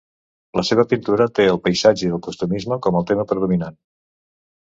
[0.59, 3.77] La seva pintura té el paisatge i el costumisme com a tema predominant.